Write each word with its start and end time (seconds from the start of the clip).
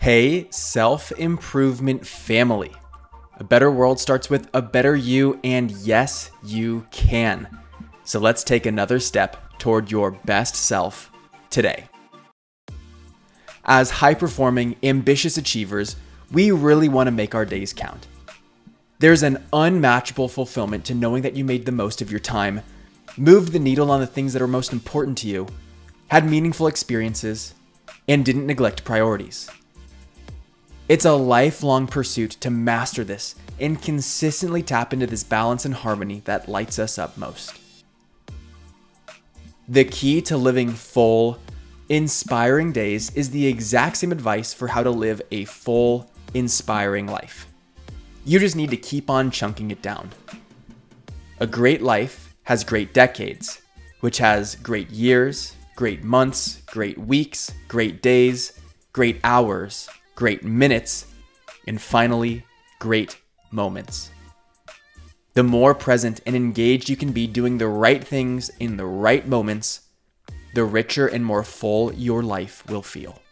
Hey, 0.00 0.46
self 0.48 1.12
improvement 1.12 2.06
family. 2.06 2.72
A 3.36 3.44
better 3.44 3.70
world 3.70 4.00
starts 4.00 4.30
with 4.30 4.48
a 4.54 4.62
better 4.62 4.96
you, 4.96 5.38
and 5.44 5.70
yes, 5.70 6.30
you 6.42 6.86
can. 6.90 7.46
So 8.04 8.18
let's 8.18 8.42
take 8.42 8.64
another 8.64 8.98
step 8.98 9.36
toward 9.58 9.90
your 9.90 10.12
best 10.12 10.56
self 10.56 11.10
today. 11.50 11.84
As 13.66 13.90
high 13.90 14.14
performing, 14.14 14.76
ambitious 14.82 15.36
achievers, 15.36 15.96
we 16.32 16.50
really 16.50 16.88
want 16.88 17.08
to 17.08 17.12
make 17.12 17.34
our 17.34 17.44
days 17.44 17.74
count. 17.74 18.06
There's 19.00 19.22
an 19.22 19.44
unmatchable 19.52 20.28
fulfillment 20.28 20.86
to 20.86 20.94
knowing 20.94 21.24
that 21.24 21.36
you 21.36 21.44
made 21.44 21.66
the 21.66 21.72
most 21.72 22.00
of 22.00 22.10
your 22.10 22.20
time, 22.20 22.62
moved 23.18 23.52
the 23.52 23.58
needle 23.58 23.90
on 23.90 24.00
the 24.00 24.06
things 24.06 24.32
that 24.32 24.40
are 24.40 24.48
most 24.48 24.72
important 24.72 25.18
to 25.18 25.28
you, 25.28 25.46
had 26.08 26.24
meaningful 26.24 26.68
experiences, 26.68 27.52
and 28.08 28.24
didn't 28.24 28.46
neglect 28.46 28.82
priorities. 28.82 29.50
It's 30.90 31.04
a 31.04 31.12
lifelong 31.12 31.86
pursuit 31.86 32.32
to 32.40 32.50
master 32.50 33.04
this 33.04 33.36
and 33.60 33.80
consistently 33.80 34.60
tap 34.60 34.92
into 34.92 35.06
this 35.06 35.22
balance 35.22 35.64
and 35.64 35.72
harmony 35.72 36.20
that 36.24 36.48
lights 36.48 36.80
us 36.80 36.98
up 36.98 37.16
most. 37.16 37.60
The 39.68 39.84
key 39.84 40.20
to 40.22 40.36
living 40.36 40.72
full, 40.72 41.38
inspiring 41.88 42.72
days 42.72 43.14
is 43.14 43.30
the 43.30 43.46
exact 43.46 43.98
same 43.98 44.10
advice 44.10 44.52
for 44.52 44.66
how 44.66 44.82
to 44.82 44.90
live 44.90 45.22
a 45.30 45.44
full, 45.44 46.10
inspiring 46.34 47.06
life. 47.06 47.46
You 48.24 48.40
just 48.40 48.56
need 48.56 48.70
to 48.70 48.76
keep 48.76 49.08
on 49.08 49.30
chunking 49.30 49.70
it 49.70 49.82
down. 49.82 50.10
A 51.38 51.46
great 51.46 51.82
life 51.82 52.34
has 52.42 52.64
great 52.64 52.92
decades, 52.92 53.62
which 54.00 54.18
has 54.18 54.56
great 54.56 54.90
years, 54.90 55.54
great 55.76 56.02
months, 56.02 56.62
great 56.66 56.98
weeks, 56.98 57.52
great 57.68 58.02
days, 58.02 58.60
great 58.92 59.20
hours, 59.22 59.88
great 60.20 60.44
minutes, 60.44 61.06
and 61.66 61.80
finally, 61.80 62.44
great 62.78 63.16
moments. 63.50 64.10
The 65.32 65.42
more 65.42 65.74
present 65.74 66.20
and 66.26 66.36
engaged 66.36 66.90
you 66.90 66.96
can 66.96 67.10
be 67.10 67.26
doing 67.26 67.56
the 67.56 67.68
right 67.68 68.04
things 68.04 68.50
in 68.60 68.76
the 68.76 68.84
right 68.84 69.26
moments, 69.26 69.80
the 70.54 70.64
richer 70.64 71.06
and 71.06 71.24
more 71.24 71.42
full 71.42 71.90
your 71.94 72.22
life 72.22 72.62
will 72.68 72.82
feel. 72.82 73.22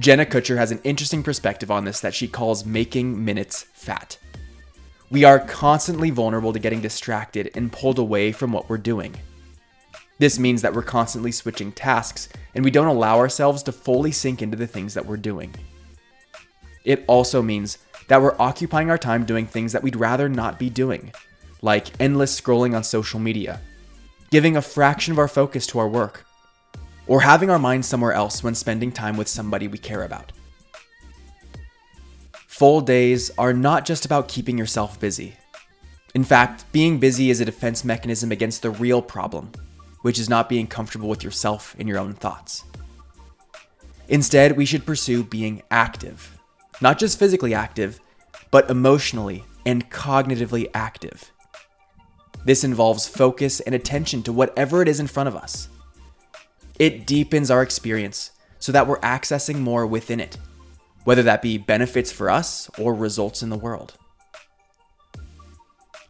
Jenna 0.00 0.26
Kutcher 0.26 0.56
has 0.56 0.72
an 0.72 0.80
interesting 0.82 1.22
perspective 1.22 1.70
on 1.70 1.84
this 1.84 2.00
that 2.00 2.12
she 2.12 2.26
calls 2.26 2.66
making 2.66 3.24
minutes 3.24 3.66
fat. 3.72 4.18
We 5.10 5.22
are 5.22 5.38
constantly 5.38 6.10
vulnerable 6.10 6.52
to 6.52 6.58
getting 6.58 6.80
distracted 6.80 7.52
and 7.54 7.72
pulled 7.72 8.00
away 8.00 8.32
from 8.32 8.50
what 8.50 8.68
we're 8.68 8.78
doing. 8.78 9.14
This 10.18 10.38
means 10.38 10.62
that 10.62 10.72
we're 10.72 10.82
constantly 10.82 11.32
switching 11.32 11.72
tasks 11.72 12.28
and 12.54 12.64
we 12.64 12.70
don't 12.70 12.86
allow 12.86 13.18
ourselves 13.18 13.62
to 13.64 13.72
fully 13.72 14.12
sink 14.12 14.40
into 14.40 14.56
the 14.56 14.66
things 14.66 14.94
that 14.94 15.04
we're 15.04 15.16
doing. 15.16 15.54
It 16.84 17.04
also 17.06 17.42
means 17.42 17.78
that 18.08 18.22
we're 18.22 18.36
occupying 18.38 18.88
our 18.90 18.98
time 18.98 19.24
doing 19.24 19.46
things 19.46 19.72
that 19.72 19.82
we'd 19.82 19.96
rather 19.96 20.28
not 20.28 20.58
be 20.58 20.70
doing, 20.70 21.12
like 21.60 22.00
endless 22.00 22.40
scrolling 22.40 22.74
on 22.74 22.84
social 22.84 23.20
media, 23.20 23.60
giving 24.30 24.56
a 24.56 24.62
fraction 24.62 25.12
of 25.12 25.18
our 25.18 25.28
focus 25.28 25.66
to 25.66 25.78
our 25.78 25.88
work, 25.88 26.24
or 27.06 27.20
having 27.20 27.50
our 27.50 27.58
mind 27.58 27.84
somewhere 27.84 28.12
else 28.12 28.42
when 28.42 28.54
spending 28.54 28.92
time 28.92 29.16
with 29.16 29.28
somebody 29.28 29.68
we 29.68 29.78
care 29.78 30.04
about. 30.04 30.32
Full 32.46 32.80
days 32.80 33.30
are 33.36 33.52
not 33.52 33.84
just 33.84 34.06
about 34.06 34.28
keeping 34.28 34.56
yourself 34.56 34.98
busy. 34.98 35.36
In 36.14 36.24
fact, 36.24 36.64
being 36.72 36.98
busy 36.98 37.28
is 37.28 37.40
a 37.40 37.44
defense 37.44 37.84
mechanism 37.84 38.32
against 38.32 38.62
the 38.62 38.70
real 38.70 39.02
problem, 39.02 39.52
which 40.06 40.20
is 40.20 40.28
not 40.28 40.48
being 40.48 40.68
comfortable 40.68 41.08
with 41.08 41.24
yourself 41.24 41.74
and 41.80 41.88
your 41.88 41.98
own 41.98 42.12
thoughts. 42.12 42.62
Instead, 44.06 44.56
we 44.56 44.64
should 44.64 44.86
pursue 44.86 45.24
being 45.24 45.60
active, 45.68 46.38
not 46.80 46.96
just 46.96 47.18
physically 47.18 47.52
active, 47.52 47.98
but 48.52 48.70
emotionally 48.70 49.42
and 49.66 49.90
cognitively 49.90 50.70
active. 50.74 51.32
This 52.44 52.62
involves 52.62 53.08
focus 53.08 53.58
and 53.58 53.74
attention 53.74 54.22
to 54.22 54.32
whatever 54.32 54.80
it 54.80 54.86
is 54.86 55.00
in 55.00 55.08
front 55.08 55.28
of 55.28 55.34
us. 55.34 55.68
It 56.78 57.04
deepens 57.04 57.50
our 57.50 57.62
experience 57.62 58.30
so 58.60 58.70
that 58.70 58.86
we're 58.86 59.00
accessing 59.00 59.58
more 59.58 59.88
within 59.88 60.20
it, 60.20 60.38
whether 61.02 61.24
that 61.24 61.42
be 61.42 61.58
benefits 61.58 62.12
for 62.12 62.30
us 62.30 62.70
or 62.78 62.94
results 62.94 63.42
in 63.42 63.50
the 63.50 63.58
world. 63.58 63.94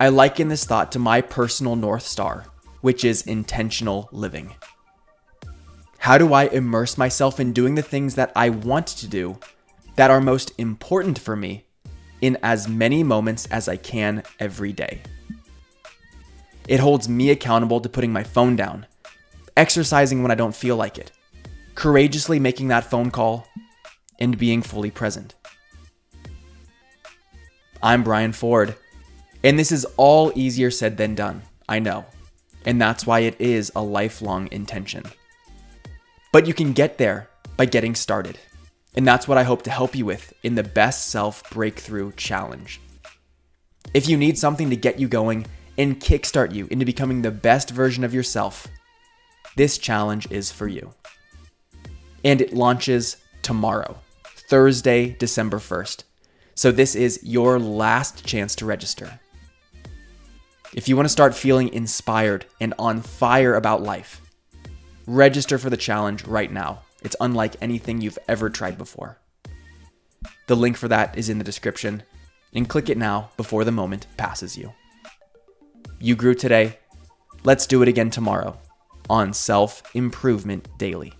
I 0.00 0.08
liken 0.08 0.48
this 0.48 0.64
thought 0.64 0.90
to 0.90 0.98
my 0.98 1.20
personal 1.20 1.76
North 1.76 2.04
Star, 2.04 2.46
which 2.84 3.02
is 3.02 3.22
intentional 3.22 4.10
living. 4.12 4.54
How 5.96 6.18
do 6.18 6.34
I 6.34 6.48
immerse 6.48 6.98
myself 6.98 7.40
in 7.40 7.54
doing 7.54 7.76
the 7.76 7.82
things 7.82 8.14
that 8.16 8.30
I 8.36 8.50
want 8.50 8.88
to 8.88 9.06
do 9.06 9.38
that 9.96 10.10
are 10.10 10.20
most 10.20 10.52
important 10.58 11.18
for 11.18 11.34
me 11.34 11.64
in 12.20 12.36
as 12.42 12.68
many 12.68 13.02
moments 13.02 13.46
as 13.46 13.70
I 13.70 13.76
can 13.76 14.22
every 14.38 14.74
day? 14.74 15.00
It 16.68 16.78
holds 16.78 17.08
me 17.08 17.30
accountable 17.30 17.80
to 17.80 17.88
putting 17.88 18.12
my 18.12 18.22
phone 18.22 18.54
down, 18.54 18.84
exercising 19.56 20.20
when 20.20 20.30
I 20.30 20.34
don't 20.34 20.54
feel 20.54 20.76
like 20.76 20.98
it, 20.98 21.10
courageously 21.74 22.38
making 22.38 22.68
that 22.68 22.90
phone 22.90 23.10
call, 23.10 23.48
and 24.18 24.36
being 24.36 24.60
fully 24.60 24.90
present. 24.90 25.34
I'm 27.82 28.04
Brian 28.04 28.32
Ford, 28.32 28.76
and 29.42 29.58
this 29.58 29.72
is 29.72 29.86
all 29.96 30.32
easier 30.34 30.70
said 30.70 30.98
than 30.98 31.14
done, 31.14 31.44
I 31.66 31.78
know 31.78 32.04
and 32.64 32.80
that's 32.80 33.06
why 33.06 33.20
it 33.20 33.40
is 33.40 33.70
a 33.74 33.82
lifelong 33.82 34.48
intention. 34.50 35.04
But 36.32 36.46
you 36.46 36.54
can 36.54 36.72
get 36.72 36.98
there 36.98 37.28
by 37.56 37.66
getting 37.66 37.94
started. 37.94 38.38
And 38.96 39.06
that's 39.06 39.26
what 39.26 39.38
I 39.38 39.42
hope 39.42 39.62
to 39.62 39.70
help 39.70 39.94
you 39.94 40.06
with 40.06 40.32
in 40.42 40.54
the 40.54 40.62
Best 40.62 41.08
Self 41.08 41.48
Breakthrough 41.50 42.12
Challenge. 42.12 42.80
If 43.92 44.08
you 44.08 44.16
need 44.16 44.38
something 44.38 44.70
to 44.70 44.76
get 44.76 44.98
you 44.98 45.08
going 45.08 45.46
and 45.78 46.00
kickstart 46.00 46.54
you 46.54 46.68
into 46.70 46.84
becoming 46.84 47.22
the 47.22 47.30
best 47.30 47.70
version 47.70 48.04
of 48.04 48.14
yourself, 48.14 48.68
this 49.56 49.78
challenge 49.78 50.30
is 50.30 50.50
for 50.50 50.68
you. 50.68 50.92
And 52.24 52.40
it 52.40 52.54
launches 52.54 53.16
tomorrow, 53.42 53.98
Thursday, 54.48 55.10
December 55.18 55.58
1st. 55.58 56.04
So 56.54 56.70
this 56.70 56.94
is 56.94 57.20
your 57.22 57.58
last 57.58 58.24
chance 58.24 58.54
to 58.56 58.66
register. 58.66 59.20
If 60.72 60.88
you 60.88 60.96
want 60.96 61.04
to 61.04 61.12
start 61.12 61.34
feeling 61.34 61.72
inspired 61.72 62.46
and 62.60 62.74
on 62.78 63.02
fire 63.02 63.54
about 63.54 63.82
life, 63.82 64.20
register 65.06 65.58
for 65.58 65.70
the 65.70 65.76
challenge 65.76 66.24
right 66.24 66.50
now. 66.50 66.80
It's 67.02 67.16
unlike 67.20 67.56
anything 67.60 68.00
you've 68.00 68.18
ever 68.28 68.48
tried 68.48 68.78
before. 68.78 69.18
The 70.46 70.56
link 70.56 70.76
for 70.76 70.88
that 70.88 71.16
is 71.18 71.28
in 71.28 71.38
the 71.38 71.44
description, 71.44 72.02
and 72.54 72.68
click 72.68 72.88
it 72.88 72.96
now 72.96 73.30
before 73.36 73.64
the 73.64 73.72
moment 73.72 74.06
passes 74.16 74.56
you. 74.56 74.72
You 76.00 76.16
grew 76.16 76.34
today. 76.34 76.78
Let's 77.44 77.66
do 77.66 77.82
it 77.82 77.88
again 77.88 78.10
tomorrow 78.10 78.58
on 79.10 79.32
Self 79.32 79.82
Improvement 79.94 80.68
Daily. 80.78 81.12